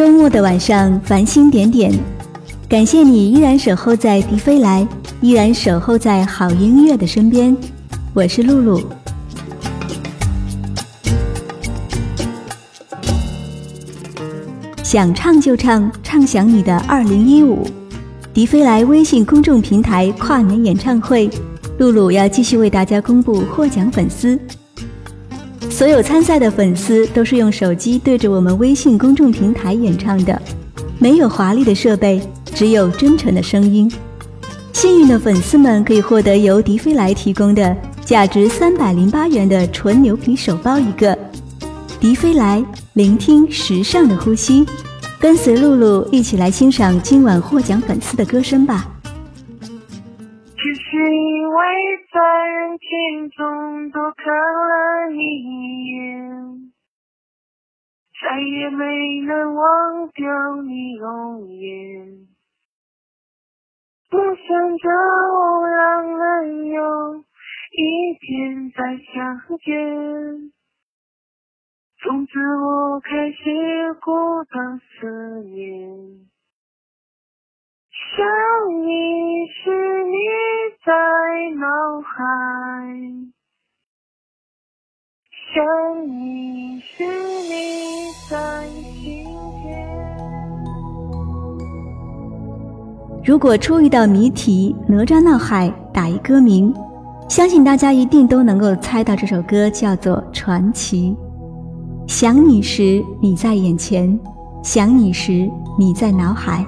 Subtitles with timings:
[0.00, 1.92] 周末的晚上，繁星点点，
[2.66, 4.88] 感谢你依然守候在迪飞来，
[5.20, 7.54] 依然守候在好音乐的身边。
[8.14, 8.80] 我是露露。
[14.82, 17.66] 想唱就唱，唱响你的二零一五。
[18.32, 21.28] 迪飞来微信公众平台跨年演唱会，
[21.76, 24.40] 露露要继续为大家公布获奖粉丝。
[25.80, 30.42] 所有参赛的粉丝都是用手机对着我们微信公众平台演唱的，
[30.98, 32.20] 没有华丽的设备，
[32.54, 33.90] 只有真诚的声音。
[34.74, 41.16] 幸运的粉丝们可以获得由迪飞来提供的价值三百零八元的纯牛皮手包一个。
[41.98, 42.62] 迪飞来，
[42.92, 44.66] 聆听时尚的呼吸。
[45.18, 48.86] 跟随露露一起来欣赏今晚获奖粉丝的歌声吧。
[52.20, 56.72] 在人群中多看了你一眼，
[58.20, 62.28] 再也没能忘掉你容颜。
[64.10, 64.90] 不想着
[65.32, 70.52] 我让人有一天再相见。
[72.02, 76.28] 从此我开始孤单思念，
[77.92, 78.24] 想
[78.86, 80.16] 你是你
[80.86, 80.92] 在
[81.58, 81.66] 脑
[82.06, 82.22] 海，
[85.52, 87.02] 想你是
[87.48, 89.24] 你在心
[89.64, 89.66] 间。
[93.24, 96.72] 如果出一道谜题，哪吒闹海打一歌名，
[97.28, 101.16] 相信大家一定都能够猜到这首歌叫做《传奇》。
[102.08, 104.16] 想你时，你在眼前；
[104.62, 106.64] 想你时，你在脑海。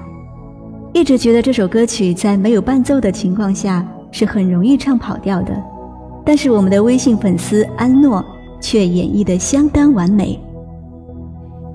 [0.93, 5.51] 一直觉得这首歌曲在没有伴奏的情况下是很容易唱跑调的，
[6.23, 8.23] 但是我们的微信粉丝安诺
[8.61, 10.39] 却演绎的相当完美。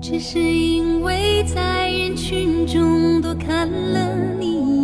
[0.01, 4.78] 只是因为在人群中多看了你一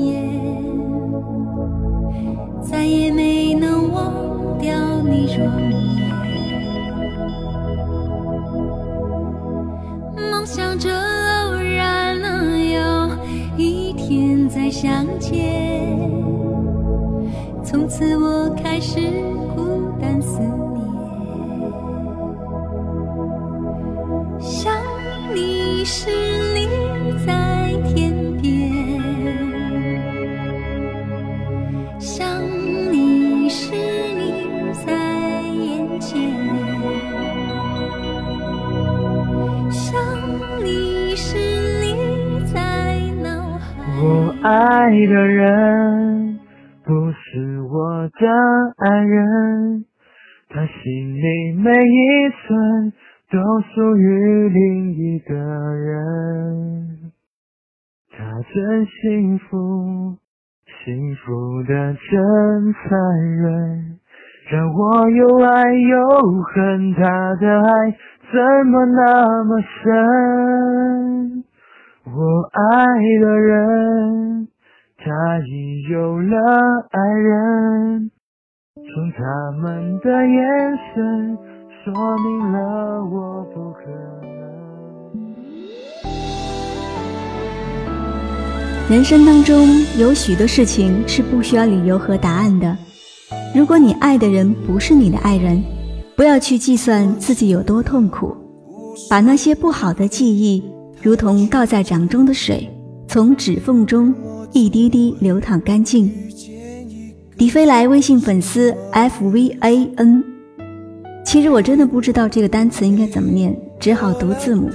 [17.66, 19.00] 从此我开始
[19.56, 20.80] 孤单思念，
[24.40, 24.72] 想
[25.34, 26.10] 你时
[26.54, 26.68] 你
[27.26, 29.02] 在天边，
[32.00, 32.26] 想
[32.92, 36.22] 你时你在眼前。
[39.72, 40.00] 想
[40.64, 41.36] 你时
[41.82, 41.86] 你
[42.54, 43.28] 在脑
[43.58, 43.66] 海
[44.02, 44.04] 我
[44.44, 45.75] 爱的人
[48.20, 48.28] 的
[48.78, 49.86] 爱人，
[50.50, 52.94] 他心里每一寸
[53.32, 53.40] 都
[53.74, 57.12] 属于另一个人。
[58.12, 58.24] 他
[58.54, 60.18] 真幸福，
[60.84, 62.98] 幸福的真残
[63.36, 64.00] 忍，
[64.50, 65.98] 让我又爱又
[66.44, 66.94] 恨。
[66.94, 67.92] 他的爱
[68.32, 71.44] 怎么那么深？
[72.06, 72.86] 我爱
[73.20, 74.48] 的人，
[75.08, 75.12] 他
[75.46, 76.36] 已有了
[76.90, 78.10] 爱人，
[78.74, 79.22] 从他
[79.62, 80.44] 们的眼
[80.96, 81.38] 神
[81.84, 82.58] 说明了
[83.06, 83.82] 我不可
[84.24, 84.26] 能。
[88.90, 89.68] 人生当中
[90.00, 92.76] 有许多事情是不需要理由和答案的。
[93.56, 95.64] 如果你爱的人不是你的爱人，
[96.16, 98.36] 不要去计算自己有多痛苦，
[99.08, 100.64] 把那些不好的记忆。
[101.00, 102.68] 如同倒在掌中的水，
[103.08, 104.12] 从指缝中
[104.58, 106.10] 一滴滴流淌干净。
[107.38, 110.24] 迪飞来微信粉丝 f v a n，
[111.26, 114.70] 其实我真的不知道这个单词应该怎么念，只好读字母。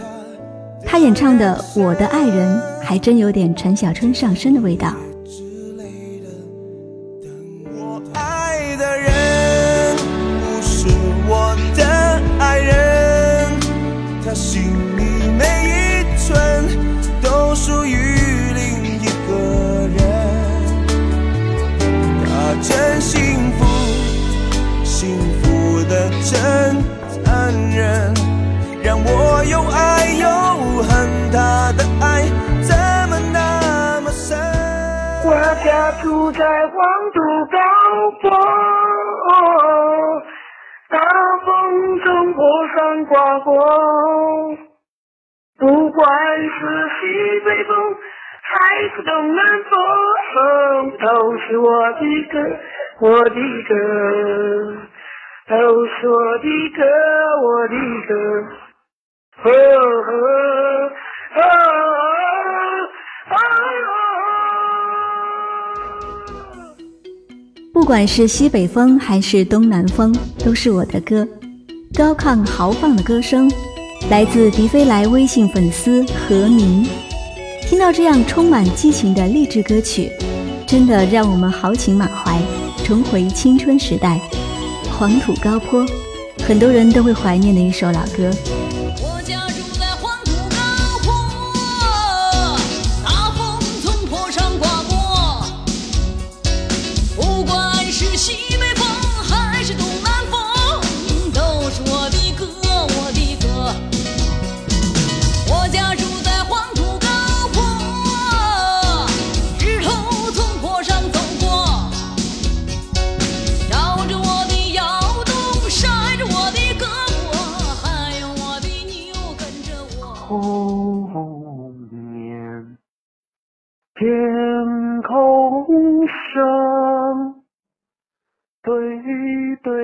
[0.84, 4.94] 他演唱的《我的爱人》还真有点陈小春上身的味道。
[36.32, 36.76] 在黄
[37.12, 37.58] 土高
[38.20, 38.30] 坡，
[40.88, 40.98] 大
[41.44, 43.52] 风从坡上刮过。
[45.58, 46.08] 不管
[46.42, 47.96] 是西北风
[48.42, 51.98] 还是东南风，都是我的
[52.30, 52.38] 歌，
[53.00, 53.34] 我的
[53.68, 53.74] 歌，
[55.48, 56.44] 都是我的
[56.76, 56.84] 歌，
[57.42, 57.74] 我的
[58.06, 58.14] 歌，
[59.42, 59.50] 呵
[60.02, 60.10] 呵
[61.34, 61.69] 呵。
[67.80, 71.26] 不管是西北风还是东南风，都是我的歌。
[71.94, 73.50] 高亢豪放的歌声，
[74.10, 76.86] 来自迪飞来微信粉丝何明。
[77.62, 80.12] 听到这样充满激情的励志歌曲，
[80.66, 82.38] 真的让我们豪情满怀，
[82.84, 84.20] 重回青春时代。
[84.98, 85.86] 黄土高坡，
[86.46, 88.30] 很多人都会怀念的一首老歌。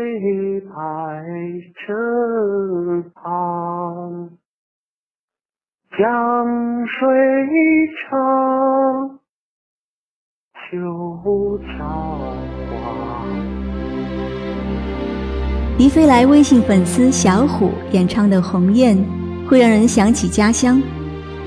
[0.07, 0.71] 对排
[1.75, 4.31] 成行，
[5.99, 7.09] 江水
[8.09, 9.19] 长，
[10.71, 12.37] 秋草
[12.71, 13.27] 黄。
[15.77, 18.97] 迪飞来微信粉丝小虎演唱的《鸿雁》，
[19.49, 20.81] 会让人想起家乡。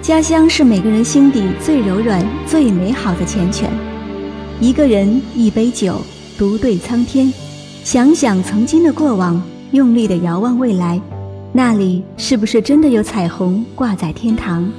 [0.01, 3.69] 家乡是每个人心底最柔软、最美好的缱绻。
[4.59, 6.01] 一个人，一杯酒，
[6.37, 7.31] 独对苍天。
[7.83, 9.41] 想想曾经的过往，
[9.71, 11.01] 用力的遥望未来，
[11.51, 14.69] 那里是不是真的有彩虹挂在天堂？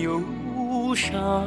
[0.00, 0.22] 忧
[0.94, 1.44] 伤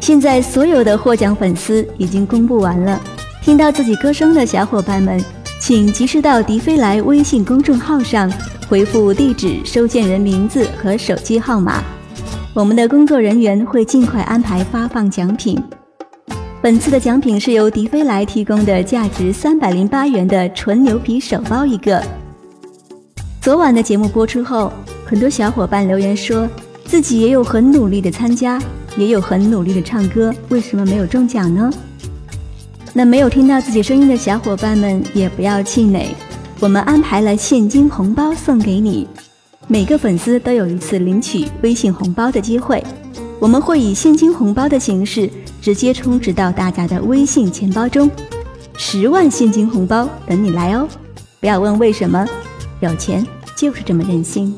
[0.00, 3.00] 现在所有的获奖粉丝已经公布完了，
[3.42, 5.20] 听到自己歌声的小伙伴们，
[5.60, 8.32] 请及时到迪飞来微信公众号上
[8.68, 11.82] 回复地址、收件人名字和手机号码，
[12.54, 15.60] 我们的工作人员会尽快安排发放奖品。
[16.62, 22.00] 本次的奖品是由迪飞来提供的价值三百零八元的纯牛皮手包一个。
[23.46, 24.72] 昨晚的节目播出后，
[25.04, 26.48] 很多小伙伴留言说
[26.84, 28.60] 自己也有很努力的参加。
[28.96, 31.70] 也有很努力的唱歌，为什么没有中奖呢？
[32.92, 36.08] 那没有听到自己声音的小伙伴们也不要气馁，
[36.58, 39.06] 我们安排了现金红包送给你，
[39.68, 42.82] 每个粉丝都有一次领取微信红包的机会，
[43.38, 45.30] 我们会以现金红包的形式
[45.62, 48.10] 直接充值到大家的微信钱包中，
[48.76, 50.88] 十万现金红包等你来哦！
[51.38, 52.26] 不要问为什么，
[52.80, 53.26] 有钱
[53.56, 54.54] 就是这么任性。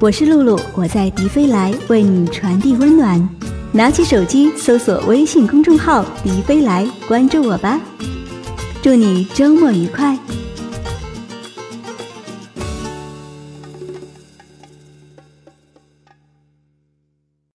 [0.00, 3.28] 我是露露，我在迪飞来为你传递温暖。
[3.70, 7.78] 拿起手机搜索微信公众号“迪飞来”，关注我吧。
[8.80, 10.18] 祝你周末愉快。